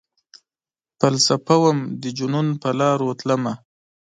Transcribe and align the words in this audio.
فلسفه 0.99 1.55
وم 1.63 1.77
،دجنون 2.01 2.47
پرلاروتلمه 2.61 3.53